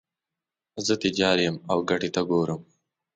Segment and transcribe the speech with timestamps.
[0.85, 2.61] زه تجار یم او ګټې ته ګورم.